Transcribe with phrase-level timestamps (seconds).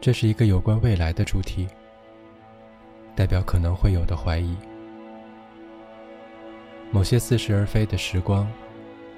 [0.00, 1.66] 这是一个有关未来的主题，
[3.16, 4.56] 代表可能会有的怀疑。
[6.92, 8.48] 某些似是而非的时光，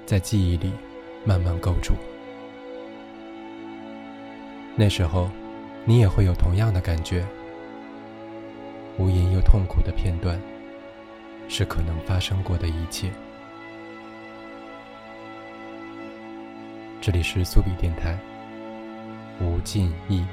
[0.07, 0.71] 在记忆里
[1.23, 1.93] 慢慢构筑。
[4.75, 5.29] 那时候，
[5.85, 7.23] 你也会有同样的感觉。
[8.97, 10.41] 无言又痛苦的片段，
[11.47, 13.11] 是可能发生过的一切。
[16.99, 18.17] 这里是苏比电台，
[19.39, 20.25] 吴尽意。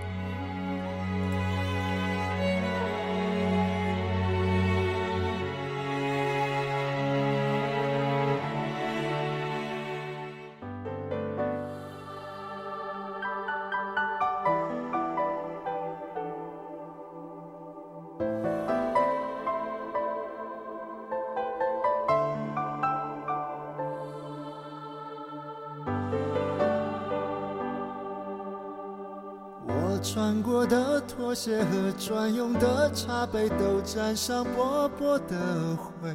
[32.98, 35.36] 茶杯都沾上薄薄的
[35.76, 36.12] 灰，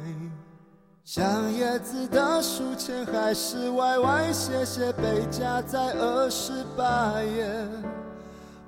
[1.02, 7.48] 像叶子的书签还是歪歪斜斜被夹在二十八页。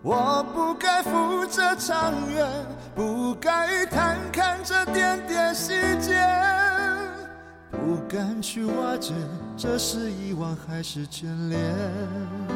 [0.00, 2.48] 我不该负这长远，
[2.94, 6.19] 不该贪看这点点细节，
[7.70, 9.12] 不敢去挖掘
[9.59, 12.56] 这是遗忘还是眷恋。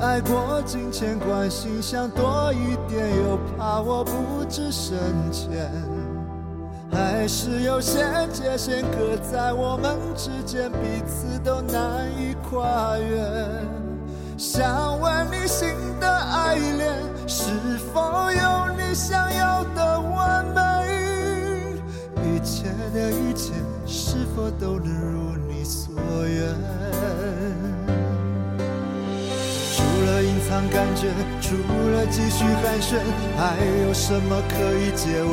[0.00, 4.96] 爱过金钱关心，想多一点，又怕我不知深
[5.30, 5.70] 浅。
[6.90, 13.22] 还是有些界限隔在我们之间，彼此都难以跨越。
[14.38, 15.68] 想问你新
[16.00, 16.94] 的爱恋，
[17.26, 17.52] 是
[17.92, 18.00] 否
[18.32, 20.60] 有你想要的完美？
[22.24, 22.64] 一切
[22.94, 23.52] 的一切，
[23.86, 25.92] 是否都能如你所
[26.26, 26.54] 愿？
[30.50, 31.06] 感觉
[31.40, 31.54] 除
[31.90, 32.98] 了继续寒暄，
[33.36, 35.32] 还有什么可以结尾？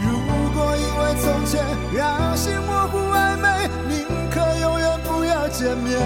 [0.00, 0.06] 如
[0.54, 5.98] 果因为从前让心模糊暧昧，宁可永远不要见面。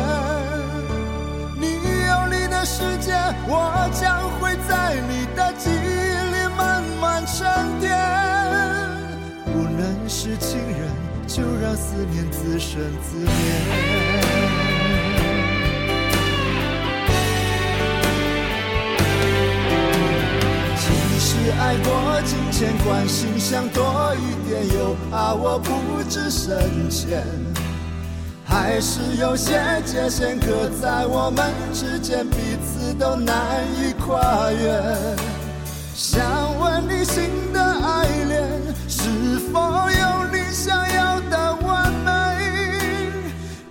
[1.58, 1.66] 你
[2.06, 3.12] 有你的世界，
[3.46, 5.74] 我将会在你的记忆
[6.32, 7.46] 里慢慢沉
[7.80, 7.90] 淀。
[9.46, 10.90] 不能是情人，
[11.26, 14.11] 就让思念自生自灭。
[21.72, 26.60] 爱过金钱关心，想多一点，又怕我不知深
[26.90, 27.24] 浅。
[28.44, 34.82] 还是有些界限隔在我们之间，彼此都难以跨越。
[35.94, 36.22] 想
[36.60, 38.46] 问你新的爱恋，
[38.86, 39.08] 是
[39.50, 42.10] 否有你想要的完美？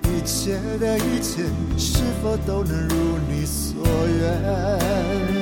[0.09, 1.43] 一切的一切，
[1.77, 5.40] 是否都能如你所愿？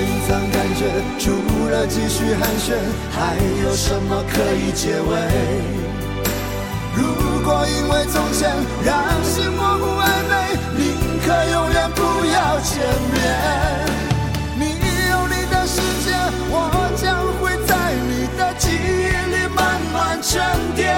[0.00, 0.80] 隐藏感觉，
[1.18, 1.32] 除
[1.68, 2.74] 了继续寒暄，
[3.10, 5.10] 还有什么可以结尾？
[6.94, 7.02] 如
[7.44, 8.54] 果因为从前
[8.84, 10.32] 让心模糊暧昧，
[10.76, 10.80] 宁
[11.24, 12.72] 可永远不要见
[13.12, 13.16] 面。
[14.58, 14.64] 你
[15.10, 16.06] 有你的世界，
[16.50, 16.54] 我
[16.96, 17.02] 将
[17.40, 17.70] 会在
[18.08, 20.30] 你的记忆里慢慢沉
[20.76, 20.94] 淀。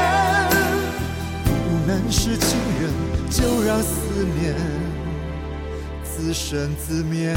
[1.44, 1.49] 不
[1.87, 2.83] 能是情人，
[3.31, 3.93] 就让思
[4.41, 4.54] 念
[6.03, 7.34] 自生自灭。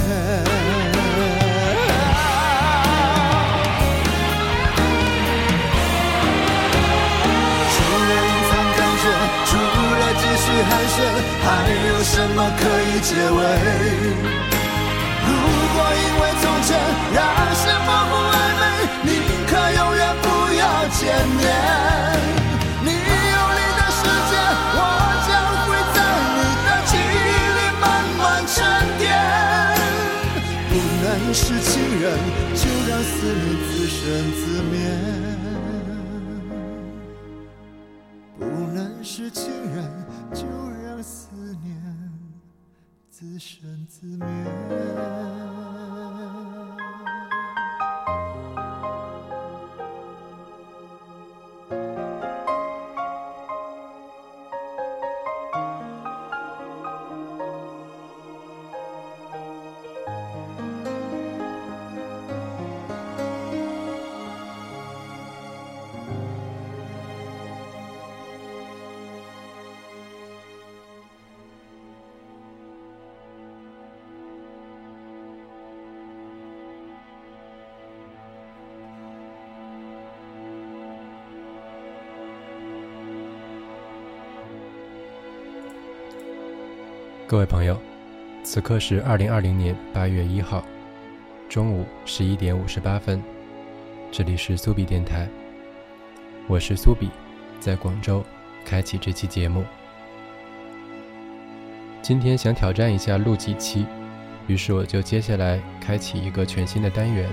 [10.98, 11.48] 还
[11.90, 13.40] 有什么可以结尾？
[15.28, 15.30] 如
[15.74, 16.70] 果因为从前
[17.14, 17.18] 让
[17.54, 18.62] 心模糊暧昧，
[19.04, 19.10] 宁
[19.46, 20.26] 可永远不
[20.56, 20.62] 要
[20.98, 21.00] 见
[21.38, 21.40] 面。
[22.84, 22.96] 你有
[23.54, 24.00] 你的世
[24.30, 24.32] 界，
[24.74, 24.80] 我
[25.28, 25.30] 将
[25.68, 25.98] 会在
[26.36, 27.16] 你的记忆
[27.58, 27.86] 里慢
[28.18, 28.56] 慢沉
[28.98, 29.06] 淀。
[30.70, 30.74] 不
[31.04, 31.72] 能是情
[32.02, 32.06] 人，
[32.56, 33.98] 就让思念自生
[34.34, 34.42] 自
[34.72, 34.74] 灭。
[38.40, 38.42] 不
[38.74, 39.44] 能是情
[39.76, 39.78] 人。
[40.34, 40.44] 就
[41.38, 42.12] 思念
[43.12, 45.57] 自生自灭。
[87.30, 87.78] 各位朋友，
[88.42, 90.64] 此刻是二零二零年八月一号
[91.50, 93.22] 中午十一点五十八分，
[94.10, 95.28] 这里是苏比电台，
[96.48, 97.10] 我是苏比，
[97.60, 98.24] 在广州
[98.64, 99.66] 开启这期节目。
[102.02, 103.86] 今天想挑战一下录几期，
[104.48, 107.30] 于是我就接下来开启一个全新的单元。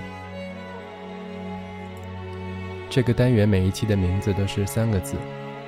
[2.89, 5.15] 这个单元每一期的名字都是三个字，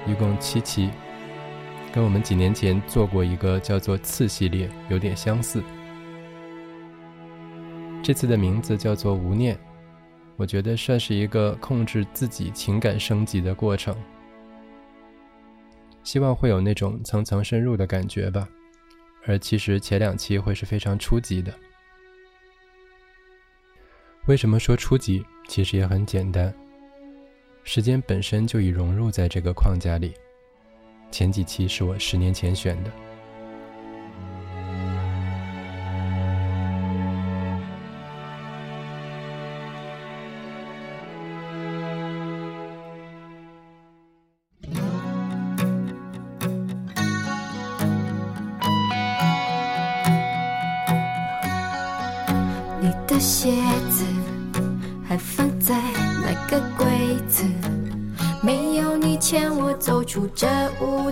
[0.06, 0.90] 一共七期。
[1.98, 5.64] 跟我们几年前做过一个叫做“次”系列有点相似。
[8.04, 9.58] 这次的名字叫做“无念”，
[10.38, 13.96] 我觉得算是一个控制自己情感升级的过程。
[16.04, 18.48] 希望会有那种层层深入的感觉吧。
[19.26, 21.52] 而其实前两期会是非常初级的。
[24.28, 25.26] 为什么说初级？
[25.48, 26.54] 其实也很简单，
[27.64, 30.14] 时间本身就已融入在这个框架里。
[31.12, 32.92] 前几期是我十年前选的。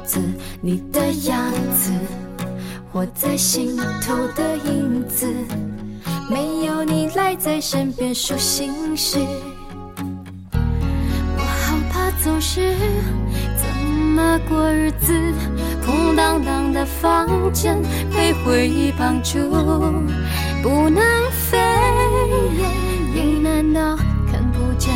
[0.05, 0.19] 子，
[0.61, 1.91] 你的样子
[2.91, 5.27] 活在心头的影子，
[6.29, 9.19] 没有你赖在身边数心事，
[10.51, 12.75] 我好怕走失，
[13.57, 15.13] 怎么过日子？
[15.85, 17.79] 空荡荡的房间
[18.11, 19.39] 被回忆绑住，
[20.63, 21.59] 不能飞，
[23.13, 23.95] 你难道
[24.31, 24.91] 看不见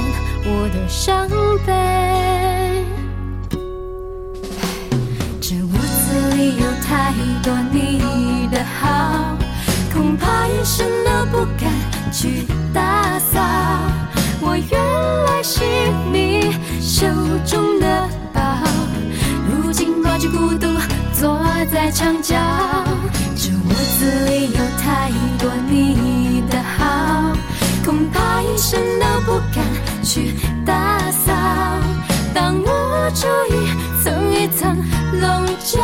[0.45, 1.29] 我的伤
[1.65, 2.68] 悲？
[6.39, 7.13] 有太
[7.43, 9.37] 多你的好，
[9.93, 11.69] 恐怕一生都不敢
[12.11, 13.39] 去打扫。
[14.41, 14.79] 我原
[15.25, 15.63] 来是
[16.11, 17.05] 你手
[17.45, 18.41] 中的宝，
[19.47, 20.67] 如今抱着孤独
[21.13, 22.35] 坐在墙角。
[23.35, 27.33] 这屋子里有太多你的好，
[27.85, 29.63] 恐怕一生都不敢
[30.03, 30.35] 去
[30.65, 31.08] 打。
[32.33, 33.57] 当我注意
[34.03, 34.77] 层一层
[35.19, 35.79] 笼罩，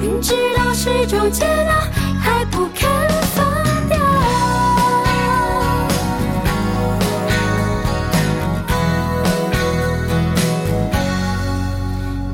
[0.00, 1.74] 明知道是种煎熬，
[2.20, 2.88] 还不肯
[3.34, 3.44] 放
[3.88, 3.98] 掉。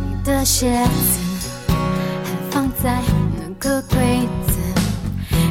[0.08, 1.18] 你的鞋子
[1.68, 1.74] 还
[2.50, 3.02] 放在
[3.38, 4.58] 那个柜子，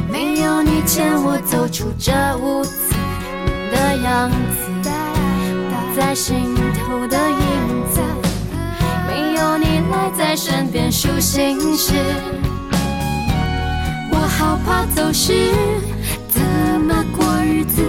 [0.08, 2.94] 没有你牵我走出这屋子，
[3.44, 4.90] 你的样子
[5.94, 8.00] 在心头的影子，
[9.06, 11.92] 没有你赖在身边数心事，
[14.10, 15.50] 我好怕走失，
[16.28, 16.40] 怎
[16.80, 17.82] 么过日子？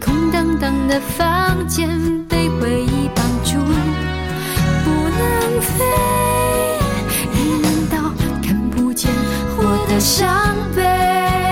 [0.00, 1.88] 空荡荡的房间
[2.28, 3.56] 被回忆绑住。
[4.84, 5.84] 不能飞，
[7.32, 8.10] 你难道
[8.42, 9.12] 看不见
[9.56, 11.47] 我的伤悲？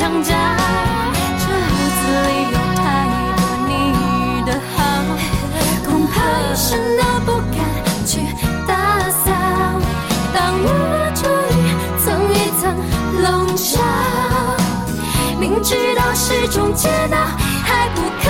[0.00, 0.32] 墙角。
[0.32, 2.80] 这屋子里有太
[3.36, 3.38] 多
[3.68, 3.70] 你
[4.46, 4.80] 的好，
[5.84, 7.60] 恐怕一生都不敢
[8.06, 8.12] 去
[8.66, 8.72] 打
[9.10, 9.28] 扫。
[10.32, 10.66] 当我
[11.14, 11.20] 注
[11.52, 11.54] 意
[12.02, 12.02] 层
[12.32, 12.62] 一层
[13.20, 13.76] 笼罩，
[15.38, 17.16] 明知道是种煎熬，
[17.62, 18.29] 还不肯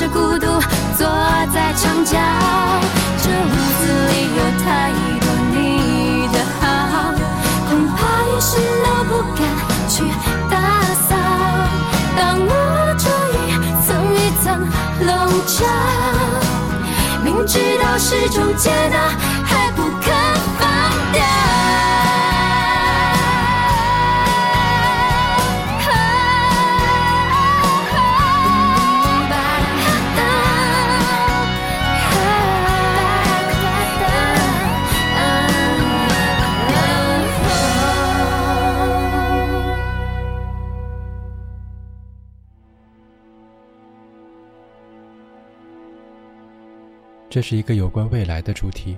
[0.00, 0.46] 着孤独
[0.96, 1.06] 坐
[1.52, 2.16] 在墙角。
[3.22, 4.90] 这屋子里有太
[5.20, 6.64] 多你的好，
[7.68, 8.50] 恐怕一生
[8.82, 9.44] 都不敢
[9.90, 10.02] 去
[10.48, 10.56] 打
[11.06, 11.10] 扫。
[12.16, 12.50] 当我
[12.96, 13.04] 注
[13.36, 13.38] 意
[13.84, 14.46] 层一层
[15.06, 15.08] 笼
[15.46, 15.58] 罩，
[17.22, 18.96] 明知道是种煎熬，
[19.44, 20.10] 还不肯
[20.58, 20.64] 放
[21.12, 21.20] 掉。
[47.30, 48.96] 这是一个有关未来的主题，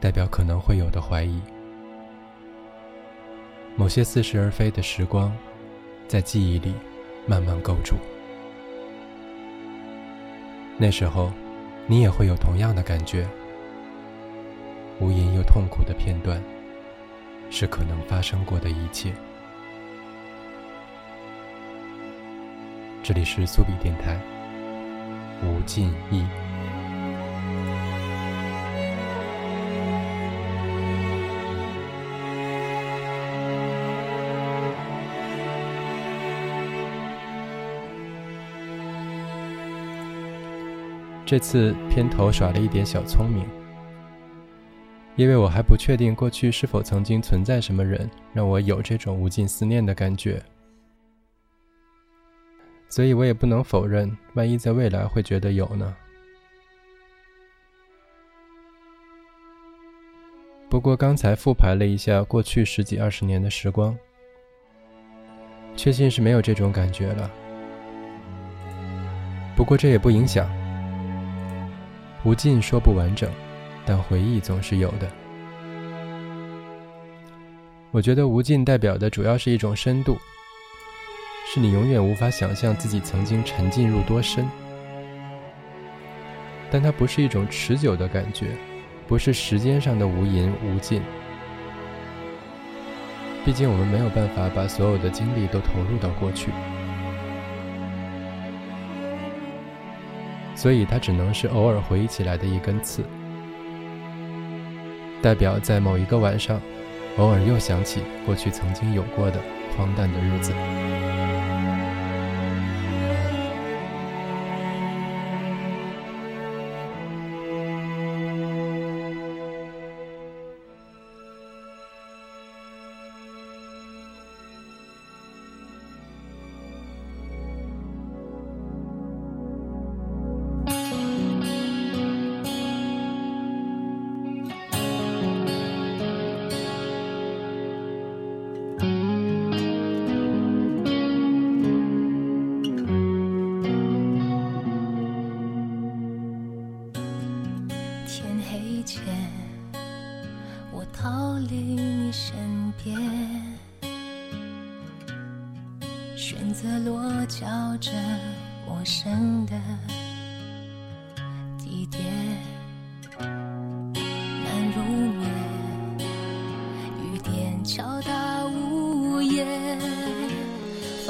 [0.00, 1.42] 代表可能会有的怀疑。
[3.74, 5.36] 某些似是而非的时光，
[6.06, 6.72] 在记忆里
[7.26, 7.96] 慢慢构筑。
[10.78, 11.32] 那时候，
[11.88, 13.26] 你也会有同样的感觉。
[15.00, 16.40] 无垠又痛苦的片段，
[17.50, 19.12] 是可能发生过的一切。
[23.02, 24.16] 这里是苏比电台，
[25.42, 26.24] 吴尽意。
[41.26, 43.44] 这次片头耍了一点小聪明，
[45.16, 50.40] 因为我还不确定过去是否曾经存在什么人让我有这种无尽思念的感觉，
[52.88, 55.96] 所以我也不能否认，万一在未来会觉得有呢？
[60.68, 63.98] 不过刚才复盘了一下过去十几二十年的时光，
[65.74, 67.28] 确信是没有这种感觉了。
[69.56, 70.48] 不过这也不影响。
[72.26, 73.30] 无尽说不完整，
[73.84, 75.08] 但回忆总是有的。
[77.92, 80.18] 我觉得无尽代表的主要是一种深度，
[81.46, 84.44] 是你永远无法想象自己曾经沉浸入多深。
[86.68, 88.48] 但它不是一种持久的感觉，
[89.06, 91.00] 不是时间上的无垠无尽。
[93.44, 96.50] 毕竟我们没有办法把所有的精力都投入到过去。
[100.66, 103.04] 所以它只能是偶尔回忆起来的一根刺，
[105.22, 106.60] 代表在某一个晚上，
[107.18, 109.38] 偶尔又想起过去曾经有过的
[109.76, 110.52] 荒诞的日子。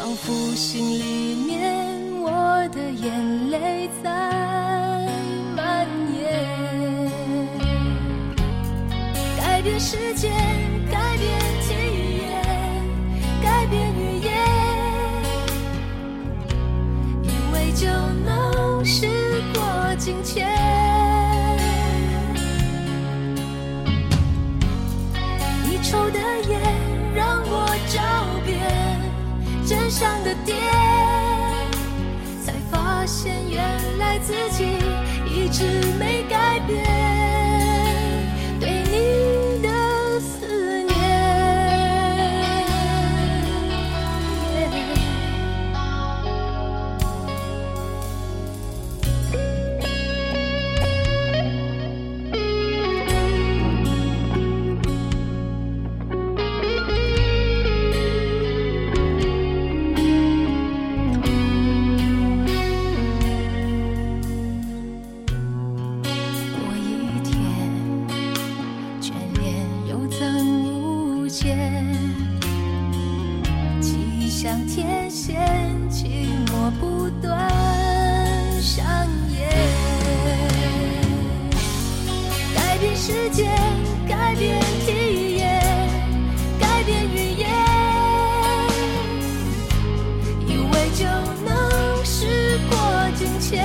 [0.06, 2.30] 仿佛心里面我
[2.68, 4.08] 的眼泪在
[5.56, 5.84] 蔓
[6.14, 7.10] 延。
[9.36, 10.28] 改变世界
[10.92, 11.28] 改变
[11.60, 11.74] 体
[12.22, 12.40] 验
[13.42, 14.32] 改变语言
[17.24, 17.88] 以为就
[18.24, 19.08] 能事
[19.54, 20.55] 过境迁。
[29.88, 30.58] 身上的点，
[32.44, 34.64] 才发现原来自己
[35.24, 35.62] 一直
[35.96, 37.05] 没改变。
[83.06, 83.46] 时间
[84.08, 85.62] 改变体验，
[86.58, 87.48] 改变语言，
[90.48, 91.04] 以为就
[91.44, 92.76] 能事过
[93.14, 93.64] 境迁。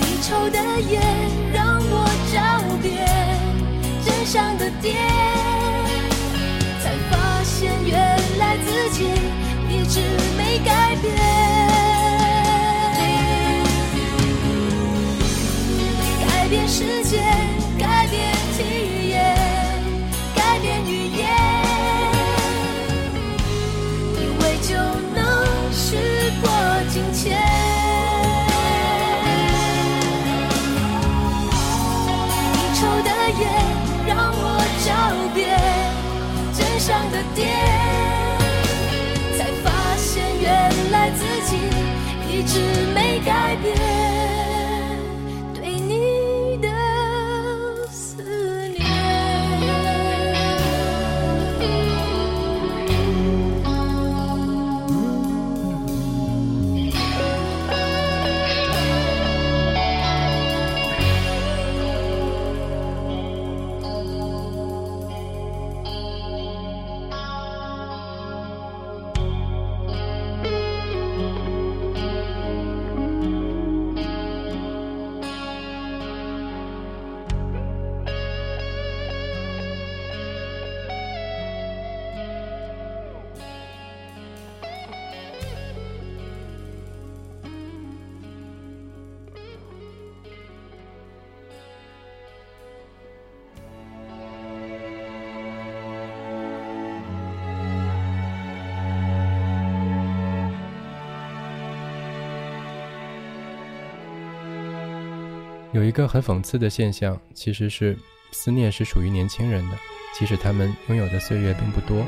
[0.00, 1.02] 你抽的烟
[1.52, 2.34] 让我着
[2.80, 3.06] 遍
[4.06, 4.96] 真相的点，
[6.82, 7.12] 才发
[7.44, 7.94] 现原
[8.38, 9.04] 来自己
[9.68, 10.00] 一直
[10.38, 11.23] 没改变。
[105.74, 107.98] 有一个很讽刺的现象，其实是
[108.30, 109.76] 思念是属于年轻人的，
[110.16, 112.06] 即使他们拥有的岁月并不多。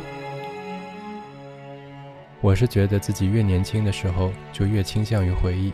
[2.40, 5.72] 我是觉得自己越年轻的时候，就越倾向于回忆，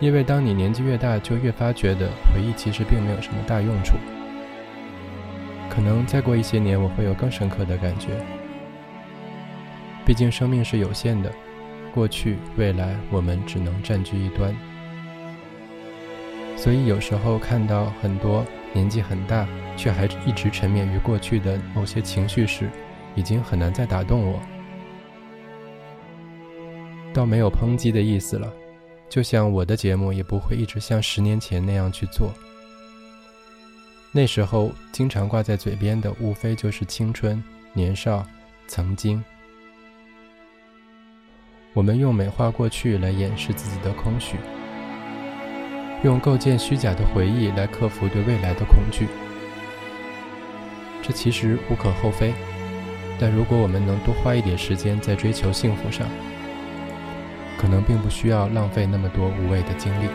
[0.00, 3.96] 因为当你年纪越大，就越发觉得回忆其实并没有什么大用处。
[5.68, 8.08] 可能再过一些年，我会有更深刻的感觉。
[10.06, 11.30] 毕竟生命是有限的，
[11.92, 14.56] 过去、未来，我们只能占据一端。
[16.60, 18.44] 所以有时候看到很多
[18.74, 22.68] 年纪很大却还一直沉湎于过去的某些情绪时，
[23.16, 24.38] 已经很难再打动我。
[27.14, 28.52] 倒没有抨击的意思了，
[29.08, 32.30] 就像我的节目也不会一直像十年前那样去做。
[34.12, 37.42] 那时候经常挂在嘴边的，无非就是青春、
[37.72, 38.22] 年少、
[38.66, 39.24] 曾经。
[41.72, 44.36] 我们用美化过去来掩饰自己的空虚。
[46.02, 49.06] 用构建虚假的回忆来克服对未来的恐惧，
[51.02, 52.32] 这其实无可厚非。
[53.18, 56.06] 但如果我们能多花一点时间在追求幸福上，
[57.58, 60.08] 可能并不需要浪费那么多无谓的精力。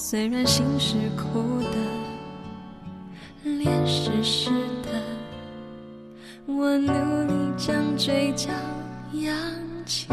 [0.00, 1.76] 虽然心是苦的
[3.42, 4.48] 脸是湿
[4.84, 5.02] 的
[6.46, 6.92] 我努
[7.26, 8.48] 力将嘴角
[9.12, 9.34] 扬
[9.84, 10.06] 起。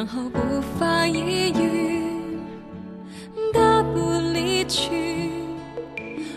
[0.00, 0.40] 然后不
[0.78, 2.00] 发一语，
[3.52, 4.00] 大步
[4.32, 4.88] 离去。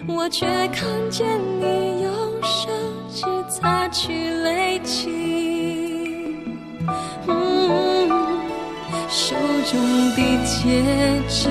[0.06, 1.26] 我却看见
[1.62, 2.69] 你用手
[3.10, 4.82] 指擦去泪
[7.26, 8.10] 嗯。
[9.08, 9.34] 手
[9.71, 10.84] 中的戒
[11.30, 11.47] 指，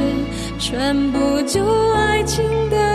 [0.58, 2.91] 全部就爱情的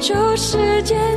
[0.00, 1.09] 主世界。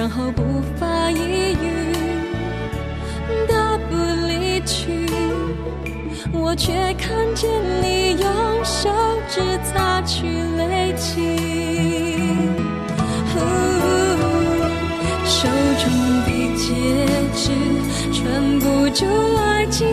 [0.00, 0.42] 然后不
[0.78, 1.92] 发一语，
[3.46, 3.94] 大步
[4.26, 5.06] 离去。
[6.32, 7.50] 我却看见
[7.82, 8.88] 你用手
[9.28, 11.36] 指擦去泪迹，
[15.26, 15.46] 手
[15.82, 15.92] 中
[16.24, 16.64] 的戒
[17.34, 17.52] 指。
[18.10, 19.04] 撑不住
[19.36, 19.86] 爱情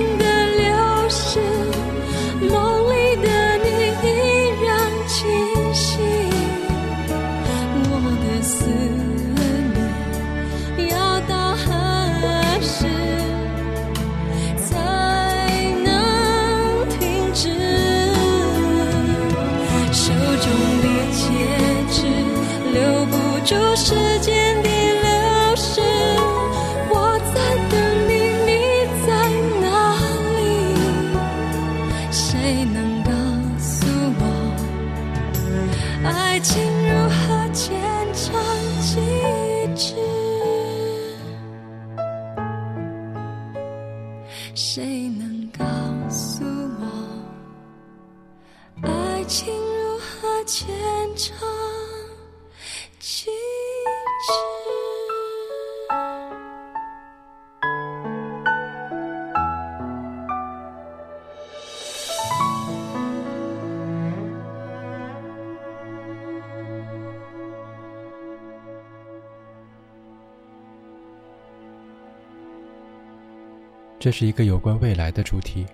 [73.99, 75.65] 这是一个有关未来的主题，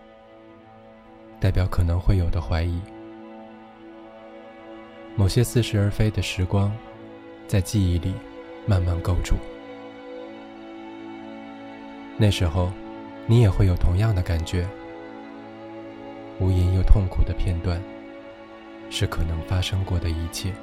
[1.42, 2.80] 代表可能会有的怀疑。
[5.16, 6.72] 某些似是而非的时光，
[7.48, 8.14] 在记忆里
[8.66, 9.36] 慢慢构筑。
[12.18, 12.72] 那时候，
[13.28, 14.66] 你也会有同样的感觉。
[16.40, 17.82] 无言又痛苦的片段，
[18.90, 20.54] 是可能发生过的一切。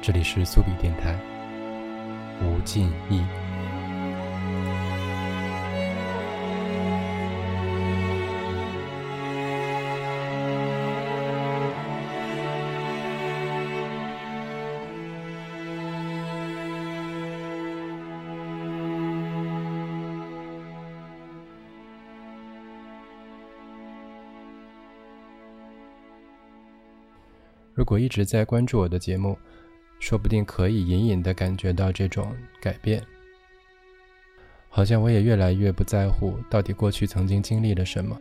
[0.00, 1.18] 这里是苏比电台，
[2.40, 3.24] 无尽意。
[27.92, 29.36] 果一直在关注我的节目，
[30.00, 33.02] 说不定可以隐隐的感觉到这种改变。
[34.70, 38.18] 好像我也越来越不在乎到底过去曾经经历了什么。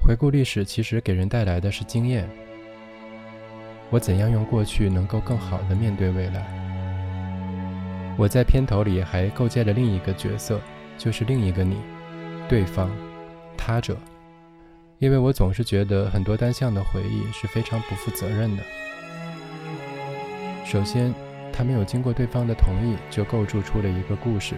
[0.00, 2.30] 回顾历史，其实给人带来的是经验。
[3.90, 6.46] 我怎样用过去能够更好的面对未来？
[8.16, 10.60] 我在片头里还构建了另一个角色，
[10.96, 11.76] 就是另一个你，
[12.48, 12.88] 对方，
[13.58, 13.98] 他者。
[15.02, 18.62] 因为我总是觉得很多单向的回忆是非常不负责任的。
[20.64, 21.12] 首先，
[21.52, 24.54] 他没有经过对方的同意就构筑出了一个故事，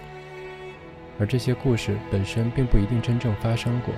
[1.18, 3.94] 而这些故事本身并不一定真正发生过。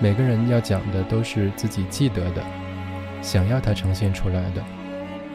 [0.00, 2.42] 每个人要讲的都是自己记得的，
[3.22, 4.64] 想要它呈现出来的，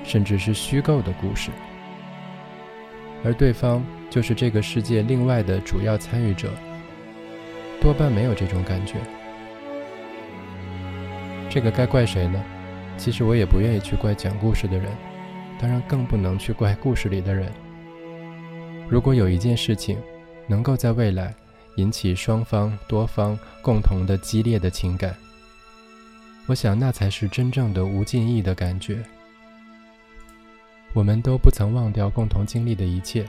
[0.03, 1.49] 甚至是虚构的故事，
[3.23, 6.51] 而对方就是这个世界另外的主要参与者。
[7.87, 8.95] 多半没有这种感觉，
[11.49, 12.43] 这个该怪谁呢？
[12.97, 14.91] 其实我也不愿意去怪讲故事的人，
[15.57, 17.49] 当然更不能去怪故事里的人。
[18.89, 19.97] 如果有一件事情
[20.47, 21.33] 能够在未来
[21.77, 25.15] 引起双方、多方共同的激烈的情感，
[26.45, 29.01] 我想那才是真正的无尽意的感觉。
[30.91, 33.25] 我们都不曾忘掉共同经历的一切，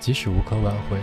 [0.00, 0.98] 即使无可挽回。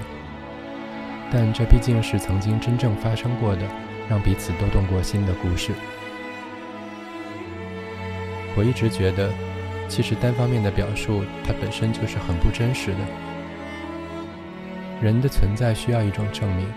[1.32, 3.62] 但这毕竟是曾经真正发生过的，
[4.10, 5.72] 让彼此都动过心的故事。
[8.54, 9.30] 我一直觉得，
[9.88, 12.98] 其实单方面的表述，它本身就是很不真实的。
[15.02, 16.68] 人的存在需要一种证明，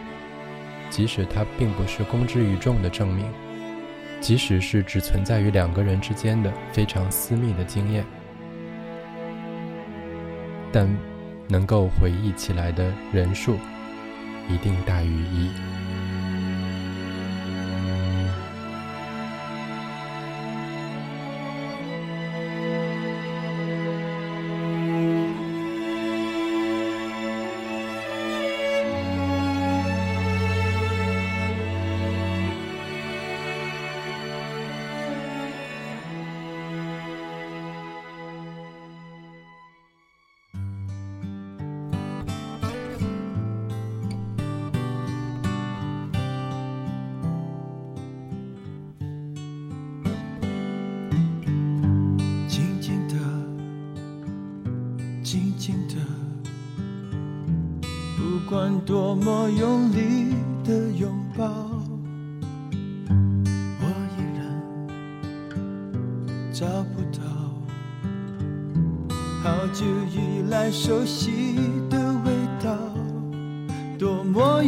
[0.89, 3.27] 即使它并不是公之于众的证明，
[4.21, 8.05] 即使是只存在于两个人之间的非常私密的经验。
[10.71, 10.89] 但
[11.49, 13.59] 能够回忆起来的人数
[14.49, 15.74] 一定大于一。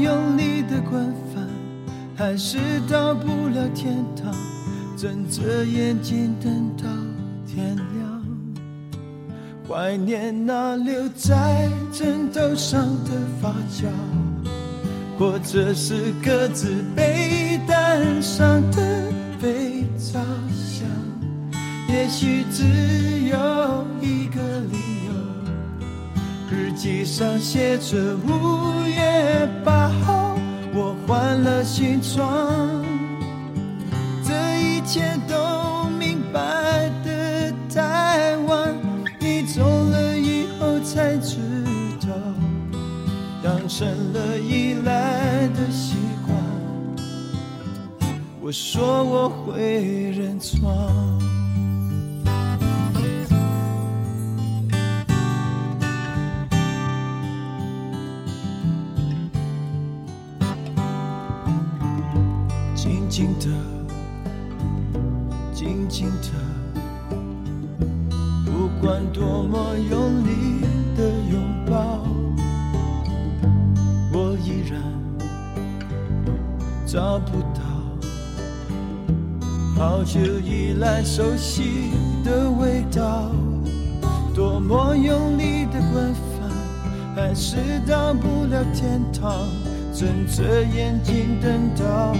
[0.03, 1.47] 用力的关翻，
[2.17, 2.59] 还是
[2.91, 4.35] 到不了天堂。
[4.97, 6.85] 睁着眼睛等到
[7.47, 8.25] 天亮，
[9.69, 13.11] 怀念那留在枕头上的
[13.43, 13.87] 发胶，
[15.19, 20.19] 或者是各自被单上的肥皂
[20.55, 20.89] 香。
[21.91, 22.65] 也许只
[23.29, 24.41] 有一个
[24.73, 25.06] 理由，
[26.57, 30.39] 日记上写着五月八号，
[30.73, 32.83] 我换了新装。
[34.25, 38.75] 这一切都明白的太晚，
[39.21, 41.37] 你走了以后才知
[42.01, 42.09] 道，
[43.43, 46.35] 当成了依赖的习惯。
[48.41, 50.73] 我说我会认错。
[63.17, 63.47] 静静的，
[65.51, 66.29] 静静的，
[68.45, 70.61] 不管多么用力
[70.95, 72.05] 的拥抱，
[74.13, 74.79] 我依然
[76.87, 77.63] 找不到
[79.79, 83.31] 好久以来熟悉的味道。
[84.35, 86.51] 多么用力的关翻，
[87.15, 87.57] 还是
[87.89, 89.49] 到不了天堂。
[89.95, 92.13] 睁着眼睛等到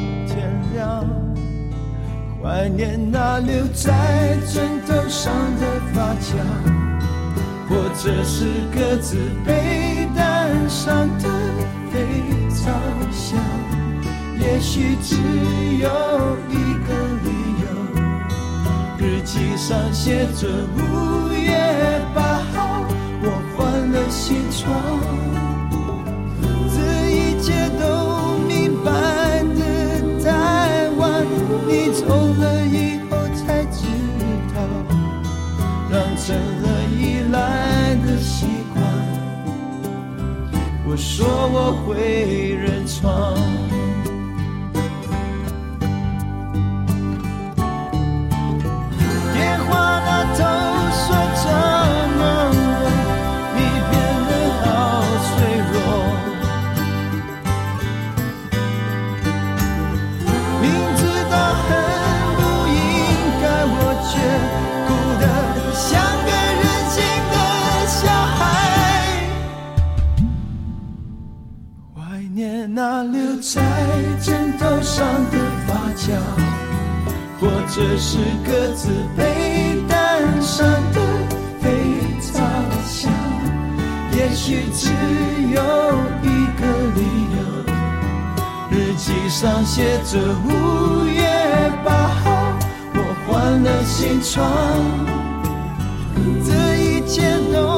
[2.43, 5.63] 怀念那留在枕头上的
[5.93, 6.37] 发胶，
[7.69, 11.29] 或者是各自被单上的
[11.91, 11.95] 肥
[12.49, 12.71] 皂
[13.11, 13.39] 香。
[14.39, 15.17] 也许只
[15.81, 15.89] 有
[16.51, 16.55] 一
[16.87, 16.89] 个
[17.25, 17.29] 理
[17.63, 17.65] 由，
[18.99, 22.21] 日记上写着五月八
[22.53, 22.85] 号，
[23.23, 23.25] 我
[23.57, 25.46] 换了新床。
[31.67, 33.87] 你走了以后才知
[34.55, 34.59] 道，
[35.91, 36.67] 让成了
[36.99, 38.83] 依赖的习惯。
[40.89, 43.35] 我说我会认错。
[49.35, 50.41] 电话那头
[77.77, 79.23] 这是各自被
[79.87, 81.01] 单上的
[81.61, 81.69] 肥
[82.23, 82.41] 皂
[82.87, 83.13] 香。
[84.13, 84.89] 也许只
[85.51, 85.61] 有
[86.23, 86.63] 一个
[86.95, 87.01] 理
[87.37, 87.39] 由。
[88.71, 91.21] 日记上写着五月
[91.85, 92.25] 八号，
[92.95, 94.33] 我换了新床。
[96.47, 96.49] 这
[96.83, 97.21] 一切
[97.53, 97.76] 都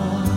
[0.00, 0.29] 认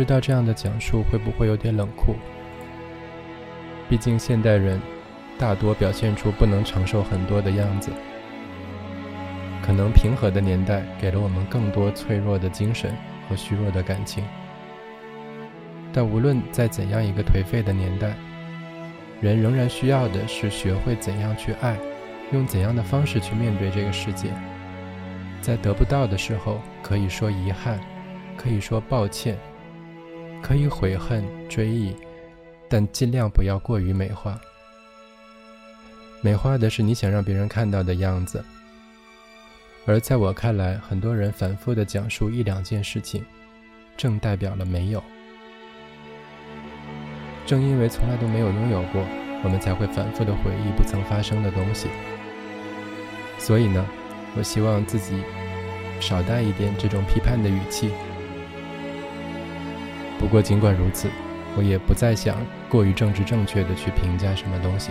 [0.00, 2.14] 知道这样的讲述会不会有点冷酷。
[3.86, 4.80] 毕竟现代人
[5.38, 7.90] 大多表现出不能承受很多的样子。
[9.62, 12.96] 可能平和的年代给了我们更多脆弱的精神
[13.28, 14.24] 和虚弱的感情。
[15.92, 18.14] 但无论在怎样一个颓废的年代，
[19.20, 21.76] 人仍然需要的是学会怎样去爱，
[22.32, 24.30] 用怎样的方式去面对这个世界。
[25.42, 27.78] 在得不到的时候，可以说遗憾，
[28.34, 29.36] 可以说抱歉，
[30.42, 31.94] 可以悔恨追忆，
[32.68, 34.40] 但尽量不要过于美化。
[36.22, 38.44] 美化的是你想让别人看到的样子，
[39.86, 43.24] 而在我看来，很多人反复的讲述一两件事情，
[43.96, 45.02] 正代表了没有。
[47.46, 49.02] 正因为从来都没有拥有过，
[49.42, 51.88] 我们才会反复的回忆不曾发生的东西。
[53.38, 53.84] 所以呢，
[54.36, 55.22] 我希望自己
[56.00, 57.90] 少带一点这种批判的语气。
[60.20, 61.08] 不过尽管如此，
[61.56, 62.36] 我也不再想
[62.68, 64.90] 过于政治正确的去评价什么东西。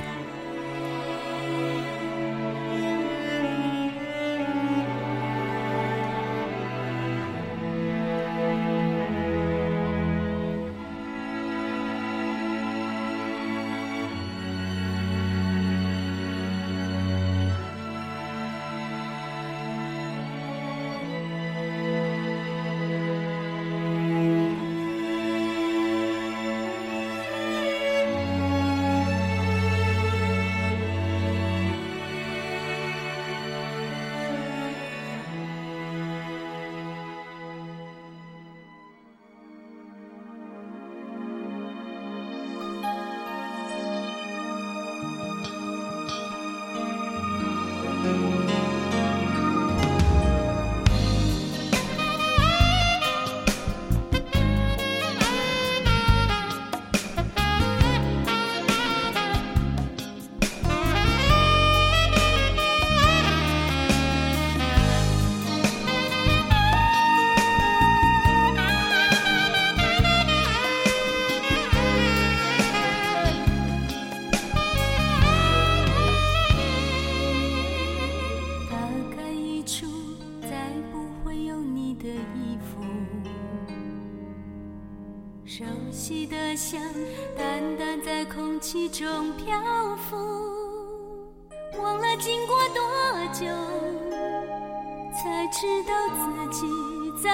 [97.22, 97.30] 在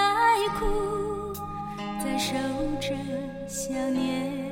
[0.60, 1.34] 哭，
[2.04, 2.34] 在受
[2.80, 2.96] 着
[3.48, 4.45] 想念。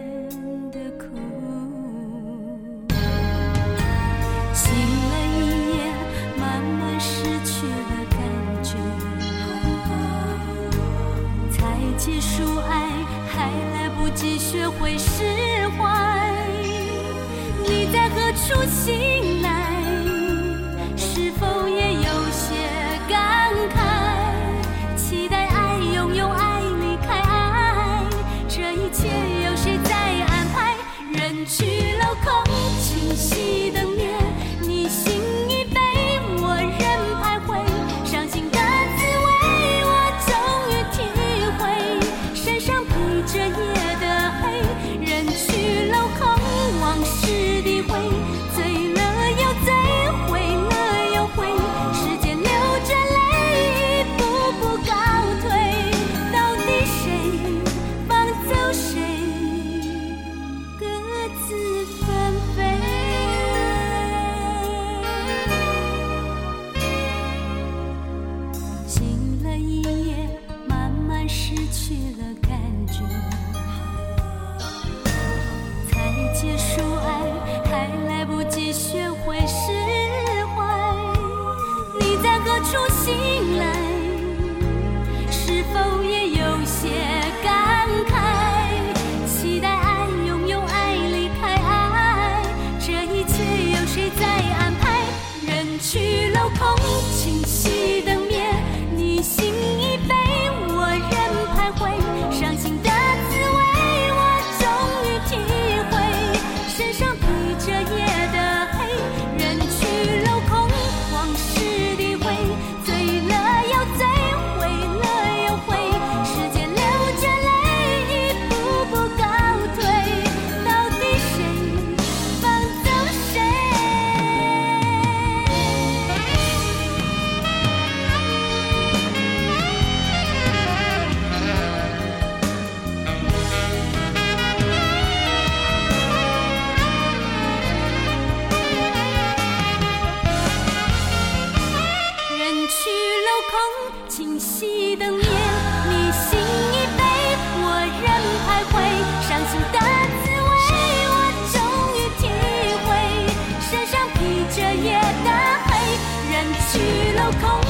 [156.74, 157.63] 人去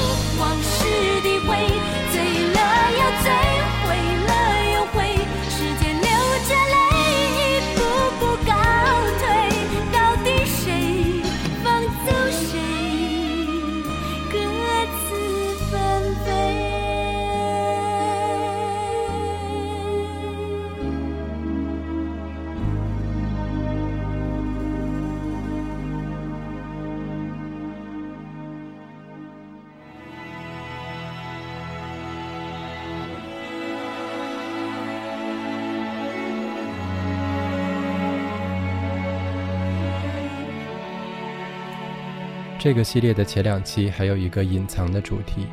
[42.64, 45.46] 这个系列的前两期还有一个隐藏的主题，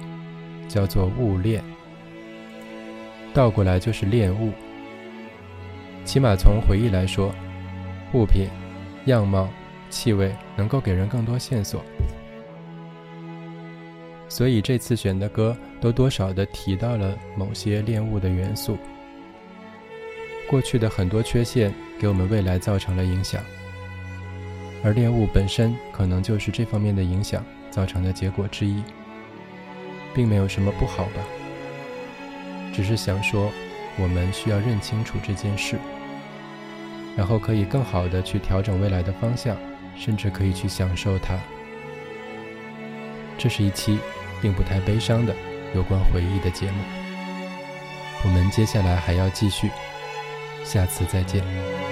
[0.69, 1.61] 叫做物恋，
[3.33, 4.53] 倒过来就是恋物。
[6.05, 7.35] 起码从回忆来说，
[8.13, 8.47] 物品、
[9.07, 9.49] 样貌、
[9.89, 11.83] 气味能够给人更多线索，
[14.29, 18.77] 所以这次选的歌都多少的提到了某些恋物的元素。
[20.49, 23.43] 过去的很多缺陷给我们未来造成了影响。
[24.83, 28.83] 而恋物本身可能就是这方面的影响造成的结果之一，
[30.13, 31.21] 并没有什么不好吧。
[32.73, 33.51] 只是想说，
[33.97, 35.77] 我们需要认清楚这件事，
[37.15, 39.57] 然后可以更好的去调整未来的方向，
[39.95, 41.37] 甚至可以去享受它。
[43.37, 43.99] 这是一期
[44.41, 45.35] 并不太悲伤的
[45.75, 46.77] 有关回忆的节目。
[48.23, 49.69] 我们接下来还要继续，
[50.63, 51.90] 下次再见。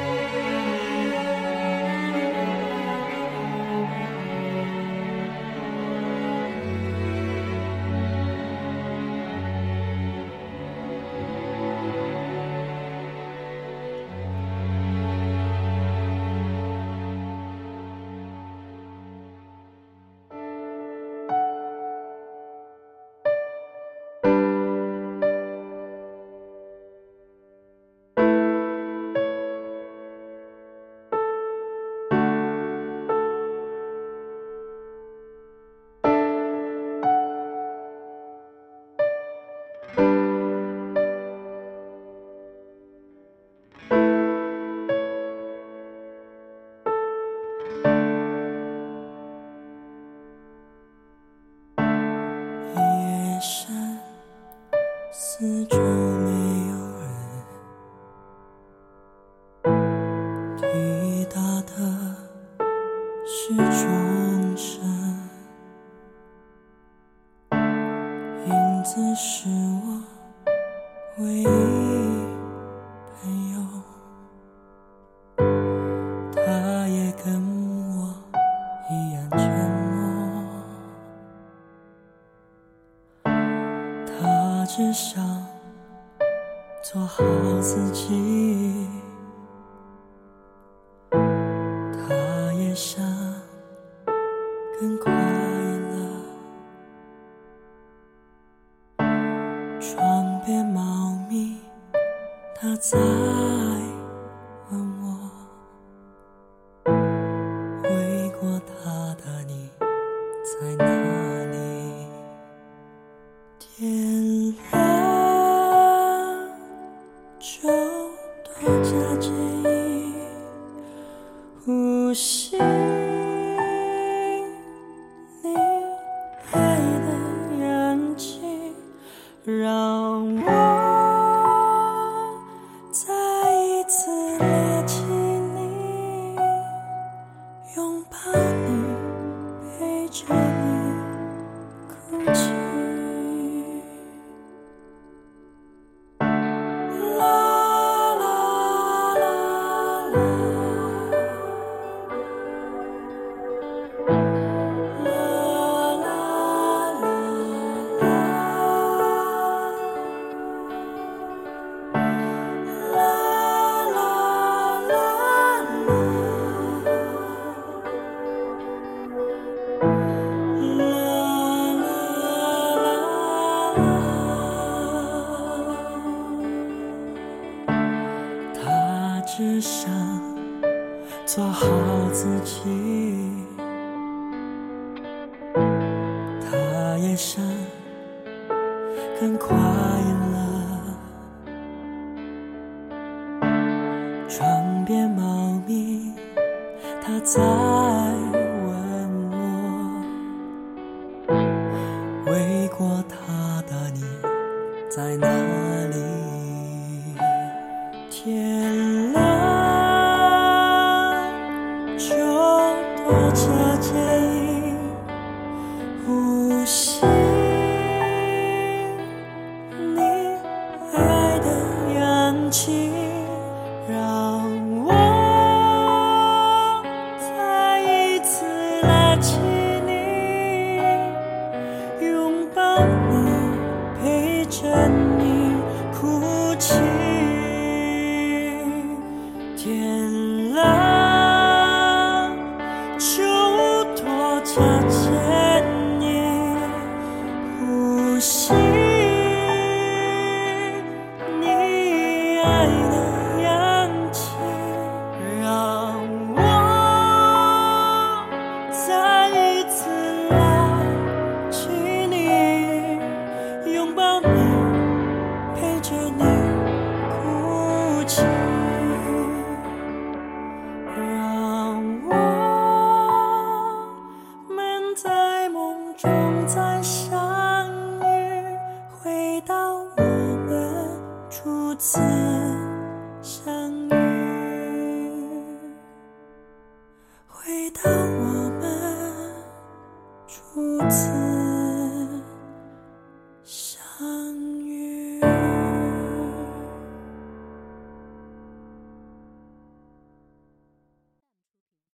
[63.50, 63.99] 执着